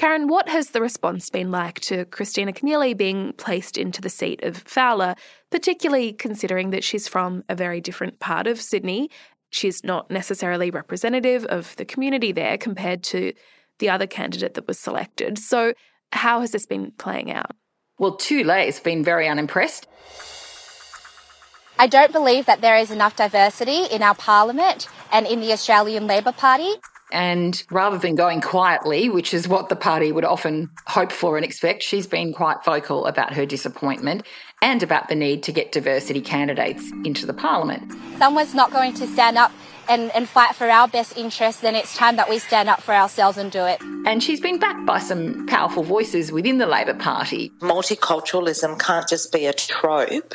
Karen, 0.00 0.28
what 0.28 0.48
has 0.48 0.70
the 0.70 0.80
response 0.80 1.28
been 1.28 1.50
like 1.50 1.78
to 1.80 2.06
Kristina 2.06 2.56
Keneally 2.56 2.96
being 2.96 3.34
placed 3.34 3.76
into 3.76 4.00
the 4.00 4.08
seat 4.08 4.42
of 4.42 4.56
Fowler, 4.56 5.14
particularly 5.50 6.14
considering 6.14 6.70
that 6.70 6.82
she's 6.82 7.06
from 7.06 7.44
a 7.50 7.54
very 7.54 7.82
different 7.82 8.18
part 8.18 8.46
of 8.46 8.58
Sydney? 8.58 9.10
She's 9.50 9.84
not 9.84 10.10
necessarily 10.10 10.70
representative 10.70 11.44
of 11.44 11.76
the 11.76 11.84
community 11.84 12.32
there 12.32 12.56
compared 12.56 13.02
to 13.12 13.34
the 13.78 13.90
other 13.90 14.06
candidate 14.06 14.54
that 14.54 14.66
was 14.66 14.78
selected. 14.78 15.38
So, 15.38 15.74
how 16.12 16.40
has 16.40 16.52
this 16.52 16.64
been 16.64 16.92
playing 16.92 17.30
out? 17.30 17.50
Well, 17.98 18.16
Tu 18.16 18.42
Le 18.42 18.54
has 18.54 18.80
been 18.80 19.04
very 19.04 19.28
unimpressed. 19.28 19.86
I 21.78 21.86
don't 21.86 22.10
believe 22.10 22.46
that 22.46 22.62
there 22.62 22.78
is 22.78 22.90
enough 22.90 23.16
diversity 23.16 23.84
in 23.84 24.02
our 24.02 24.14
parliament 24.14 24.88
and 25.12 25.26
in 25.26 25.42
the 25.42 25.52
Australian 25.52 26.06
Labor 26.06 26.32
Party. 26.32 26.76
And 27.12 27.62
rather 27.70 27.98
than 27.98 28.14
going 28.14 28.40
quietly, 28.40 29.08
which 29.08 29.34
is 29.34 29.48
what 29.48 29.68
the 29.68 29.76
party 29.76 30.12
would 30.12 30.24
often 30.24 30.70
hope 30.86 31.12
for 31.12 31.36
and 31.36 31.44
expect, 31.44 31.82
she's 31.82 32.06
been 32.06 32.32
quite 32.32 32.64
vocal 32.64 33.06
about 33.06 33.34
her 33.34 33.46
disappointment 33.46 34.26
and 34.62 34.82
about 34.82 35.08
the 35.08 35.14
need 35.14 35.42
to 35.44 35.52
get 35.52 35.72
diversity 35.72 36.20
candidates 36.20 36.90
into 37.04 37.26
the 37.26 37.32
parliament. 37.32 37.92
Someone's 38.18 38.54
not 38.54 38.70
going 38.70 38.94
to 38.94 39.06
stand 39.06 39.38
up 39.38 39.52
and, 39.88 40.10
and 40.14 40.28
fight 40.28 40.54
for 40.54 40.68
our 40.68 40.88
best 40.88 41.16
interests, 41.16 41.60
then 41.60 41.74
it's 41.74 41.96
time 41.96 42.16
that 42.16 42.28
we 42.28 42.38
stand 42.38 42.68
up 42.68 42.80
for 42.80 42.94
ourselves 42.94 43.38
and 43.38 43.50
do 43.50 43.64
it. 43.64 43.80
And 44.06 44.22
she's 44.22 44.40
been 44.40 44.58
backed 44.58 44.86
by 44.86 44.98
some 44.98 45.46
powerful 45.46 45.82
voices 45.82 46.32
within 46.32 46.58
the 46.58 46.66
Labor 46.66 46.94
Party. 46.94 47.50
Multiculturalism 47.60 48.78
can't 48.78 49.08
just 49.08 49.32
be 49.32 49.46
a 49.46 49.52
trope 49.52 50.34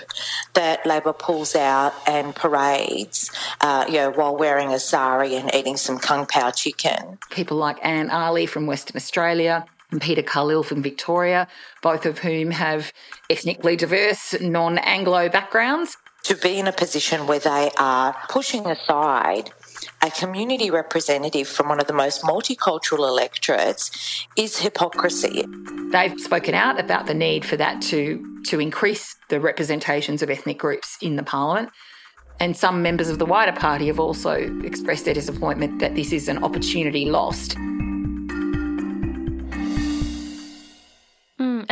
that 0.53 0.85
Labor 0.85 1.13
pulls 1.13 1.55
out 1.55 1.93
and 2.07 2.35
parades, 2.35 3.31
uh, 3.61 3.85
you 3.87 3.95
know, 3.95 4.11
while 4.11 4.35
wearing 4.35 4.73
a 4.73 4.79
sari 4.79 5.35
and 5.35 5.53
eating 5.53 5.77
some 5.77 5.97
kung 5.97 6.25
pao 6.25 6.51
chicken. 6.51 7.17
People 7.29 7.57
like 7.57 7.77
Anne 7.83 8.09
Aly 8.11 8.45
from 8.45 8.65
Western 8.65 8.97
Australia, 8.97 9.65
and 9.91 10.01
Peter 10.01 10.23
Khalil 10.23 10.63
from 10.63 10.81
Victoria, 10.81 11.47
both 11.81 12.05
of 12.05 12.19
whom 12.19 12.51
have 12.51 12.91
ethnically 13.29 13.75
diverse, 13.75 14.35
non 14.41 14.77
Anglo 14.79 15.29
backgrounds 15.29 15.97
to 16.25 16.35
be 16.35 16.57
in 16.57 16.67
a 16.67 16.71
position 16.71 17.27
where 17.27 17.39
they 17.39 17.69
are 17.77 18.15
pushing 18.29 18.65
aside 18.65 19.51
a 20.01 20.09
community 20.09 20.71
representative 20.71 21.47
from 21.47 21.69
one 21.69 21.79
of 21.79 21.85
the 21.85 21.93
most 21.93 22.23
multicultural 22.23 23.07
electorates 23.07 24.25
is 24.35 24.57
hypocrisy. 24.57 25.45
They've 25.91 26.19
spoken 26.19 26.55
out 26.55 26.79
about 26.79 27.05
the 27.05 27.13
need 27.13 27.45
for 27.45 27.57
that 27.57 27.79
to, 27.83 28.41
to 28.45 28.59
increase 28.59 29.15
the 29.29 29.39
representations 29.39 30.23
of 30.23 30.31
ethnic 30.31 30.57
groups 30.57 30.97
in 30.99 31.15
the 31.15 31.23
parliament. 31.23 31.69
And 32.39 32.57
some 32.57 32.81
members 32.81 33.09
of 33.09 33.19
the 33.19 33.25
wider 33.25 33.53
party 33.53 33.85
have 33.87 33.99
also 33.99 34.31
expressed 34.63 35.05
their 35.05 35.13
disappointment 35.13 35.79
that 35.79 35.93
this 35.93 36.11
is 36.11 36.27
an 36.27 36.43
opportunity 36.43 37.05
lost. 37.05 37.55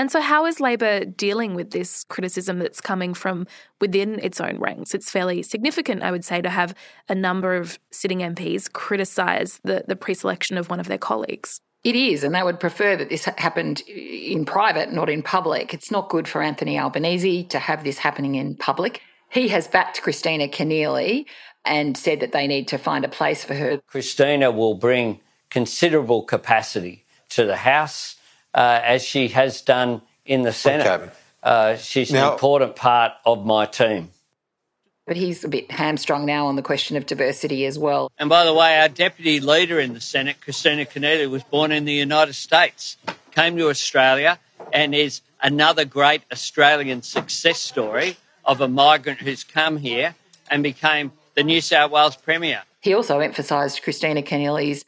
And 0.04 0.12
so, 0.12 0.20
how 0.20 0.46
is 0.46 0.60
Labor 0.60 1.06
dealing 1.06 1.56
with 1.56 1.72
this 1.72 2.04
criticism 2.10 2.60
that's 2.60 2.82
coming 2.82 3.14
from 3.14 3.48
within 3.80 4.20
its 4.20 4.42
own 4.42 4.60
ranks? 4.60 4.94
It's 4.94 5.10
fairly 5.10 5.42
significant, 5.44 6.04
I 6.04 6.12
would 6.12 6.26
say, 6.26 6.42
to 6.42 6.50
have 6.50 6.76
a 7.08 7.16
number 7.16 7.56
of 7.56 7.80
sitting 7.90 8.20
MPs 8.20 8.70
criticise 8.70 9.62
the, 9.64 9.86
the 9.88 9.96
pre 9.96 10.14
selection 10.14 10.58
of 10.58 10.70
one 10.70 10.82
of 10.82 10.90
their 10.90 10.98
colleagues. 10.98 11.62
It 11.86 11.96
is, 11.96 12.26
and 12.26 12.36
they 12.36 12.44
would 12.44 12.60
prefer 12.60 12.98
that 12.98 13.08
this 13.08 13.24
happened 13.24 13.80
in 13.88 14.44
private, 14.44 14.92
not 14.92 15.10
in 15.10 15.24
public. 15.24 15.74
It's 15.74 15.90
not 15.90 16.10
good 16.10 16.28
for 16.28 16.42
Anthony 16.42 16.78
Albanese 16.78 17.46
to 17.46 17.60
have 17.60 17.86
this 17.86 17.98
happening 17.98 18.36
in 18.36 18.58
public. 18.58 19.00
He 19.30 19.48
has 19.48 19.70
backed 19.70 20.02
Kristina 20.02 20.52
Keneally 20.52 21.28
and 21.64 21.96
said 21.96 22.20
that 22.20 22.34
they 22.34 22.46
need 22.46 22.68
to 22.68 22.78
find 22.78 23.06
a 23.06 23.08
place 23.08 23.46
for 23.46 23.54
her. 23.54 23.80
Kristina 23.90 24.54
will 24.54 24.74
bring 24.74 25.22
considerable 25.50 26.24
capacity 26.24 27.06
to 27.30 27.46
the 27.46 27.56
House 27.56 28.18
uh, 28.54 28.80
as 28.84 29.04
she 29.04 29.30
has 29.30 29.62
done 29.62 30.02
in 30.26 30.44
the 30.44 30.54
Senate. 30.54 30.88
Okay. 30.88 31.12
Uh, 31.42 31.76
she's 31.76 32.12
now, 32.12 32.28
an 32.28 32.34
important 32.34 32.76
part 32.76 33.14
of 33.26 33.46
my 33.46 33.66
team. 33.66 34.10
But 35.06 35.18
he's 35.18 35.44
a 35.44 35.50
bit 35.50 35.70
hamstrung 35.70 36.26
now 36.26 36.46
on 36.46 36.56
the 36.56 36.62
question 36.62 36.96
of 36.96 37.06
diversity 37.06 37.66
as 37.66 37.78
well. 37.78 38.10
And 38.18 38.30
by 38.30 38.46
the 38.46 38.54
way, 38.54 38.80
our 38.80 38.88
deputy 38.88 39.42
leader 39.42 39.80
in 39.80 39.94
the 39.94 40.00
Senate, 40.00 40.38
Kristina 40.40 40.90
Keneally, 40.90 41.30
was 41.30 41.44
born 41.44 41.74
in 41.74 41.84
the 41.84 41.94
United 41.94 42.34
States, 42.34 42.96
came 43.32 43.58
to 43.58 43.68
Australia, 43.70 44.40
and 44.72 44.96
is 44.96 45.20
another 45.42 45.84
great 45.84 46.22
Australian 46.32 47.02
success 47.02 47.60
story 47.60 48.16
of 48.46 48.62
a 48.62 48.68
migrant 48.68 49.20
who's 49.20 49.44
come 49.44 49.78
here 49.78 50.16
and 50.50 50.64
became 50.64 51.12
the 51.36 51.44
New 51.44 51.60
South 51.60 51.92
Wales 51.92 52.16
Premier. 52.16 52.64
He 52.80 52.94
also 52.94 53.20
emphasised 53.20 53.84
Kristina 53.84 54.26
Keneally's 54.26 54.86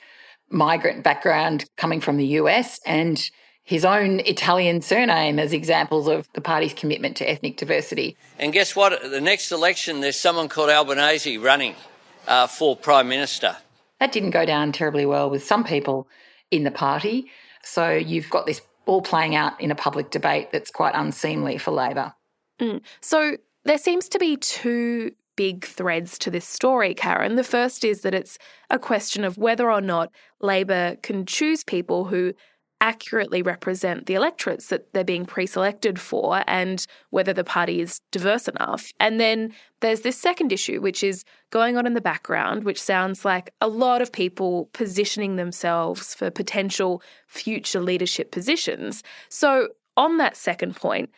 migrant 0.50 1.04
background 1.04 1.66
coming 1.76 2.00
from 2.00 2.18
the 2.18 2.26
US 2.40 2.80
and 2.86 3.30
his 3.66 3.84
own 3.84 4.20
Italian 4.22 4.82
surname 4.82 5.40
as 5.40 5.52
examples 5.52 6.08
of 6.08 6.32
the 6.34 6.42
party's 6.42 6.74
commitment 6.74 7.18
to 7.18 7.30
ethnic 7.30 7.58
diversity. 7.58 8.16
And 8.38 8.54
guess 8.54 8.76
what? 8.76 8.94
At 8.94 9.10
the 9.10 9.20
next 9.20 9.52
election, 9.52 10.02
there's 10.02 10.20
someone 10.20 10.48
called 10.48 10.70
Albanese 10.70 11.38
running 11.40 11.76
uh, 12.28 12.46
for 12.46 12.78
Prime 12.78 13.10
Minister. 13.10 13.58
That 14.00 14.12
didn't 14.12 14.30
go 14.30 14.46
down 14.46 14.72
terribly 14.72 15.06
well 15.06 15.32
with 15.32 15.44
some 15.44 15.64
people 15.64 16.08
in 16.52 16.64
the 16.64 16.72
party. 16.72 17.32
So 17.64 17.92
you've 17.92 18.30
got 18.30 18.46
this 18.46 18.62
all 18.86 19.02
playing 19.02 19.36
out 19.36 19.60
in 19.60 19.72
a 19.72 19.76
public 19.76 20.12
debate 20.12 20.52
that's 20.52 20.70
quite 20.70 20.94
unseemly 20.94 21.58
for 21.58 21.72
Labor. 21.72 22.14
Mm. 22.60 22.82
So 23.02 23.38
there 23.64 23.80
seems 23.80 24.08
to 24.10 24.20
be 24.20 24.38
two 24.38 25.12
big 25.36 25.66
threads 25.66 26.20
to 26.20 26.30
this 26.30 26.48
story, 26.48 26.94
Karen. 26.94 27.36
The 27.36 27.44
first 27.44 27.84
is 27.84 28.02
that 28.02 28.14
it's 28.14 28.38
a 28.70 28.78
question 28.78 29.24
of 29.24 29.40
whether 29.40 29.72
or 29.72 29.82
not 29.82 30.12
Labor 30.40 30.98
can 31.02 31.26
choose 31.26 31.64
people 31.64 32.06
who 32.06 32.34
accurately 32.82 33.42
represent 33.42 34.06
the 34.06 34.14
electorates 34.14 34.68
that 34.68 34.94
they're 34.94 35.04
being 35.04 35.26
pre 35.26 35.46
selected 35.46 36.00
for 36.00 36.44
and 36.48 36.86
whether 37.10 37.34
the 37.34 37.44
party 37.44 37.82
is 37.82 38.02
diverse 38.12 38.48
enough. 38.48 38.92
And 39.00 39.20
then 39.20 39.54
there's 39.82 40.02
this 40.02 40.18
second 40.18 40.52
issue, 40.52 40.82
which 40.82 41.04
is 41.04 41.24
going 41.52 41.78
on 41.78 41.88
in 41.88 41.94
the 41.94 42.02
background, 42.02 42.64
which 42.64 42.82
sounds 42.82 43.26
like 43.26 43.52
a 43.62 43.68
lot 43.68 44.02
of 44.02 44.12
people 44.12 44.70
positioning 44.74 45.36
themselves 45.36 46.14
for 46.14 46.30
potential 46.30 47.02
future 47.28 47.82
leadership 47.82 48.32
positions. 48.32 49.04
So, 49.30 49.70
on 49.98 50.18
that 50.18 50.36
second 50.36 50.76
point, 50.76 51.10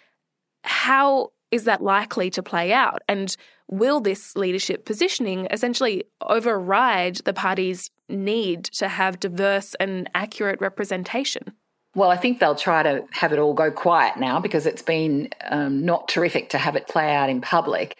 how 0.64 1.32
is 1.50 1.64
that 1.64 1.82
likely 1.82 2.30
to 2.30 2.44
play 2.44 2.72
out? 2.74 3.02
And 3.08 3.36
will 3.68 4.00
this 4.00 4.36
leadership 4.36 4.86
positioning 4.86 5.48
essentially 5.50 6.04
override 6.22 7.18
the 7.18 7.34
party's 7.34 7.90
need 8.10 8.66
to 8.66 8.88
have 8.88 9.20
diverse 9.20 9.76
and 9.80 10.10
accurate 10.14 10.62
representation? 10.62 11.54
Well, 11.96 12.12
I 12.12 12.18
think 12.18 12.40
they'll 12.40 12.56
try 12.56 12.84
to 12.84 13.06
have 13.12 13.34
it 13.34 13.40
all 13.40 13.54
go 13.54 13.72
quiet 13.72 14.18
now 14.18 14.40
because 14.40 14.66
it's 14.66 14.84
been 14.84 15.30
um, 15.50 15.84
not 15.84 16.08
terrific 16.08 16.50
to 16.50 16.58
have 16.58 16.76
it 16.76 16.88
play 16.88 17.16
out 17.16 17.30
in 17.30 17.42
public. 17.42 17.98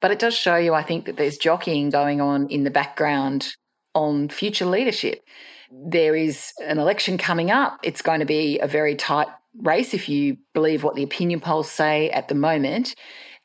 But 0.00 0.10
it 0.10 0.18
does 0.18 0.34
show 0.34 0.56
you, 0.56 0.74
I 0.74 0.82
think, 0.82 1.06
that 1.06 1.16
there's 1.16 1.38
jockeying 1.38 1.90
going 1.90 2.20
on 2.20 2.48
in 2.48 2.64
the 2.64 2.70
background 2.70 3.56
on 3.94 4.28
future 4.28 4.66
leadership. 4.66 5.24
There 5.70 6.14
is 6.14 6.52
an 6.64 6.78
election 6.78 7.18
coming 7.18 7.50
up. 7.50 7.78
It's 7.82 8.02
going 8.02 8.20
to 8.20 8.26
be 8.26 8.58
a 8.58 8.66
very 8.66 8.94
tight 8.94 9.28
race 9.58 9.94
if 9.94 10.08
you 10.08 10.38
believe 10.54 10.82
what 10.82 10.94
the 10.94 11.02
opinion 11.02 11.40
polls 11.40 11.70
say 11.70 12.10
at 12.10 12.28
the 12.28 12.34
moment. 12.34 12.94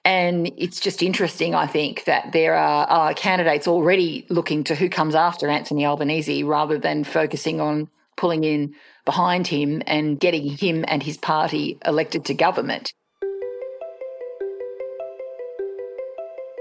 And 0.05 0.51
it's 0.57 0.79
just 0.79 1.03
interesting, 1.03 1.53
I 1.53 1.67
think, 1.67 2.05
that 2.05 2.31
there 2.31 2.55
are, 2.55 2.85
are 2.87 3.13
candidates 3.13 3.67
already 3.67 4.25
looking 4.29 4.63
to 4.65 4.75
who 4.75 4.87
comes 4.89 5.15
after 5.15 5.49
Anthony 5.49 5.85
Albanese 5.85 6.43
rather 6.43 6.77
than 6.77 7.03
focusing 7.03 7.59
on 7.59 7.89
pulling 8.15 8.43
in 8.43 8.73
behind 9.05 9.47
him 9.47 9.81
and 9.85 10.19
getting 10.19 10.49
him 10.49 10.85
and 10.87 11.03
his 11.03 11.17
party 11.17 11.77
elected 11.85 12.25
to 12.25 12.33
government. 12.33 12.93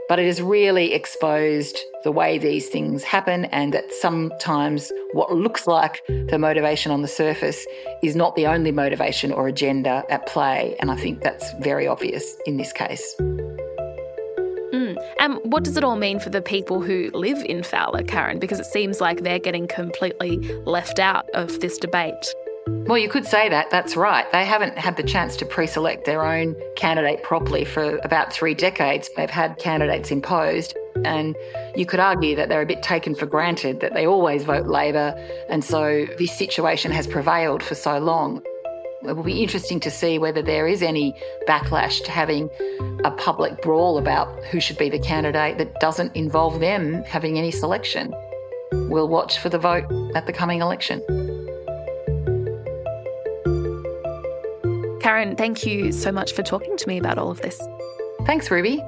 But 0.09 0.21
it 0.21 0.27
has 0.27 0.41
really 0.41 0.95
exposed 0.95 1.79
the 2.05 2.13
way 2.13 2.39
these 2.39 2.69
things 2.69 3.03
happen, 3.03 3.47
and 3.47 3.75
that 3.75 3.93
sometimes 3.93 4.93
what 5.13 5.35
looks 5.35 5.67
like 5.67 6.01
the 6.07 6.39
motivation 6.39 6.93
on 6.93 7.03
the 7.03 7.09
surface 7.09 7.67
is 8.03 8.15
not 8.15 8.37
the 8.37 8.47
only 8.47 8.71
motivation 8.71 9.33
or 9.33 9.49
agenda 9.49 10.05
at 10.09 10.27
play. 10.27 10.77
And 10.79 10.91
I 10.91 10.97
think 10.97 11.23
that's 11.23 11.53
very 11.61 11.89
obvious 11.89 12.37
in 12.47 12.57
this 12.57 12.73
case. 12.73 13.17
Mm. 14.73 14.97
And 15.19 15.41
what 15.45 15.65
does 15.65 15.77
it 15.77 15.83
all 15.83 15.97
mean 15.97 16.21
for 16.21 16.31
the 16.31 16.43
people 16.43 16.81
who 16.81 17.11
live 17.13 17.43
in 17.45 17.63
Fowler, 17.63 18.05
Karen? 18.05 18.39
Because 18.39 18.61
it 18.61 18.67
seems 18.67 19.01
like 19.01 19.23
they're 19.23 19.39
getting 19.39 19.67
completely 19.67 20.37
left 20.65 20.99
out 20.99 21.29
of 21.31 21.61
this 21.61 21.79
debate. 21.79 22.33
Well, 22.69 22.99
you 22.99 23.09
could 23.09 23.27
say 23.27 23.49
that. 23.49 23.71
That's 23.71 23.97
right. 23.97 24.31
They 24.33 24.45
haven't 24.45 24.79
had 24.79 24.97
the 24.97 25.03
chance 25.03 25.37
to 25.37 25.45
pre 25.45 25.67
select 25.67 26.05
their 26.05 26.25
own 26.25 26.57
candidate 26.77 27.23
properly 27.23 27.65
for 27.65 27.99
about 27.99 28.33
three 28.33 28.55
decades. 28.55 29.11
They've 29.17 29.31
had 29.31 29.59
candidates 29.59 30.11
imposed. 30.11 30.77
And 31.05 31.37
you 31.75 31.85
could 31.85 32.01
argue 32.01 32.37
that 32.37 32.49
they're 32.49 32.63
a 32.63 32.67
bit 32.67 32.83
taken 32.83 33.15
for 33.15 33.27
granted 33.27 33.81
that 33.81 33.95
they 33.95 34.07
always 34.07 34.45
vote 34.45 34.67
Labor. 34.67 35.15
And 35.49 35.65
so 35.65 36.07
this 36.19 36.37
situation 36.37 36.91
has 36.93 37.07
prevailed 37.07 37.63
for 37.63 37.75
so 37.75 37.99
long. 37.99 38.43
It 39.03 39.15
will 39.15 39.23
be 39.23 39.43
interesting 39.43 39.79
to 39.81 39.91
see 39.91 40.19
whether 40.19 40.43
there 40.43 40.67
is 40.67 40.83
any 40.83 41.15
backlash 41.47 42.03
to 42.05 42.11
having 42.11 42.51
a 43.05 43.11
public 43.11 43.63
brawl 43.63 43.99
about 43.99 44.45
who 44.47 44.59
should 44.59 44.79
be 44.79 44.89
the 44.89 44.99
candidate 44.99 45.59
that 45.59 45.79
doesn't 45.81 46.17
involve 46.17 46.61
them 46.61 47.05
having 47.05 47.39
any 47.39 47.51
selection. 47.51 48.13
We'll 48.73 49.09
watch 49.09 49.39
for 49.39 49.49
the 49.49 49.59
vote 49.59 49.85
at 50.17 50.27
the 50.27 50.33
coming 50.33 50.61
election. 50.61 51.03
Karen, 55.07 55.37
thank 55.37 55.65
you 55.65 55.93
so 55.93 56.11
much 56.11 56.33
for 56.33 56.43
talking 56.43 56.77
to 56.77 56.89
me 56.89 56.99
about 56.99 57.17
all 57.17 57.31
of 57.31 57.41
this. 57.41 57.63
Thanks, 58.25 58.51
Ruby. 58.51 58.83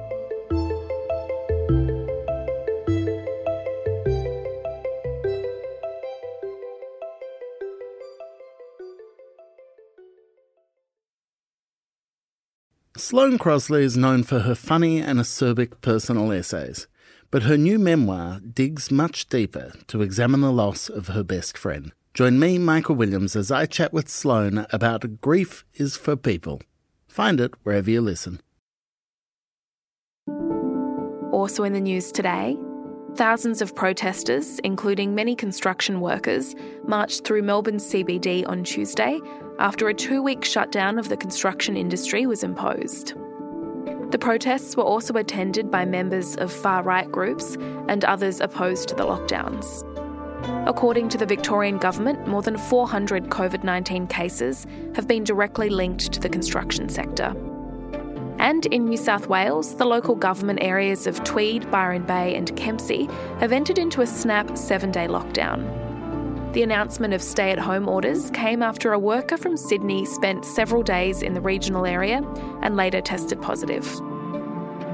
Sloane 12.97 13.37
Crosley 13.37 13.83
is 13.83 13.95
known 13.95 14.23
for 14.23 14.39
her 14.39 14.55
funny 14.55 14.99
and 14.99 15.19
acerbic 15.19 15.79
personal 15.79 16.33
essays, 16.33 16.87
but 17.31 17.43
her 17.43 17.55
new 17.55 17.79
memoir 17.79 18.41
digs 18.41 18.91
much 18.91 19.29
deeper 19.29 19.71
to 19.87 20.01
examine 20.01 20.41
the 20.41 20.51
loss 20.51 20.89
of 20.89 21.07
her 21.07 21.23
best 21.23 21.57
friend. 21.57 21.93
Join 22.13 22.39
me, 22.39 22.57
Michael 22.57 22.95
Williams, 22.95 23.35
as 23.35 23.51
I 23.51 23.65
chat 23.65 23.93
with 23.93 24.09
Sloane 24.09 24.65
about 24.71 25.21
Grief 25.21 25.63
is 25.75 25.95
for 25.95 26.15
People. 26.15 26.61
Find 27.07 27.39
it 27.39 27.53
wherever 27.63 27.89
you 27.89 28.01
listen. 28.01 28.41
Also 31.31 31.63
in 31.63 31.73
the 31.73 31.79
news 31.79 32.11
today, 32.11 32.57
thousands 33.15 33.61
of 33.61 33.75
protesters, 33.75 34.59
including 34.59 35.15
many 35.15 35.35
construction 35.35 36.01
workers, 36.01 36.55
marched 36.85 37.23
through 37.23 37.43
Melbourne's 37.43 37.85
CBD 37.85 38.47
on 38.47 38.63
Tuesday 38.63 39.19
after 39.59 39.87
a 39.87 39.93
two 39.93 40.21
week 40.21 40.43
shutdown 40.43 40.97
of 40.97 41.09
the 41.09 41.17
construction 41.17 41.77
industry 41.77 42.25
was 42.25 42.43
imposed. 42.43 43.13
The 44.11 44.19
protests 44.19 44.75
were 44.75 44.83
also 44.83 45.13
attended 45.13 45.69
by 45.69 45.85
members 45.85 46.35
of 46.37 46.51
far 46.51 46.81
right 46.81 47.09
groups 47.09 47.55
and 47.87 48.03
others 48.03 48.41
opposed 48.41 48.89
to 48.89 48.95
the 48.95 49.05
lockdowns. 49.05 49.85
According 50.65 51.09
to 51.09 51.17
the 51.17 51.25
Victorian 51.25 51.77
Government, 51.77 52.27
more 52.27 52.41
than 52.41 52.57
400 52.57 53.25
COVID 53.25 53.63
19 53.63 54.07
cases 54.07 54.67
have 54.95 55.07
been 55.07 55.23
directly 55.23 55.69
linked 55.69 56.11
to 56.13 56.19
the 56.19 56.29
construction 56.29 56.89
sector. 56.89 57.35
And 58.39 58.65
in 58.67 58.85
New 58.85 58.97
South 58.97 59.27
Wales, 59.27 59.75
the 59.75 59.85
local 59.85 60.15
government 60.15 60.59
areas 60.61 61.07
of 61.07 61.23
Tweed, 61.23 61.69
Byron 61.69 62.03
Bay, 62.03 62.35
and 62.35 62.55
Kempsey 62.55 63.05
have 63.39 63.51
entered 63.51 63.77
into 63.77 64.01
a 64.01 64.07
snap 64.07 64.57
seven 64.57 64.91
day 64.91 65.07
lockdown. 65.07 65.89
The 66.53 66.63
announcement 66.63 67.13
of 67.13 67.21
stay 67.21 67.51
at 67.51 67.59
home 67.59 67.87
orders 67.87 68.31
came 68.31 68.63
after 68.63 68.93
a 68.93 68.99
worker 68.99 69.37
from 69.37 69.55
Sydney 69.55 70.05
spent 70.05 70.45
several 70.45 70.81
days 70.81 71.21
in 71.21 71.33
the 71.33 71.41
regional 71.41 71.85
area 71.85 72.23
and 72.63 72.75
later 72.75 73.01
tested 73.01 73.41
positive. 73.41 73.85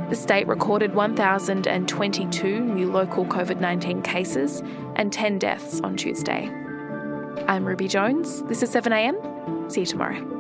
The 0.10 0.16
state 0.16 0.48
recorded 0.48 0.94
1,022 0.94 2.60
new 2.60 2.92
local 2.92 3.26
COVID 3.26 3.60
19 3.60 4.04
cases 4.04 4.62
and 4.96 5.12
10 5.12 5.40
deaths 5.40 5.82
on 5.82 5.98
Tuesday. 5.98 6.48
I'm 7.48 7.66
Ruby 7.66 7.88
Jones. 7.88 8.44
This 8.44 8.62
is 8.62 8.74
7am. 8.74 9.72
See 9.72 9.80
you 9.80 9.86
tomorrow. 9.88 10.35